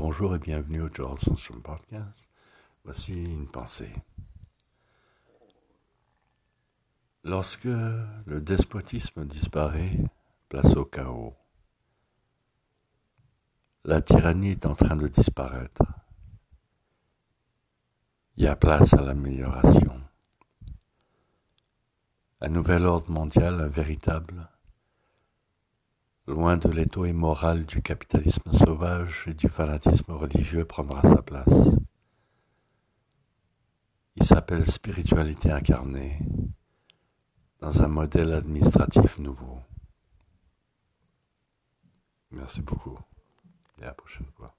[0.00, 2.30] Bonjour et bienvenue au George Sansom Podcast.
[2.84, 3.92] Voici une pensée.
[7.24, 9.98] Lorsque le despotisme disparaît,
[10.48, 11.34] place au chaos.
[13.84, 15.82] La tyrannie est en train de disparaître.
[18.36, 20.00] Il y a place à l'amélioration.
[22.40, 24.48] Un nouvel ordre mondial, un véritable,
[26.28, 31.70] Loin de l'étau immoral du capitalisme sauvage et du fanatisme religieux prendra sa place.
[34.14, 36.18] Il s'appelle spiritualité incarnée
[37.60, 39.58] dans un modèle administratif nouveau.
[42.30, 42.98] Merci beaucoup
[43.80, 44.57] et à la prochaine fois.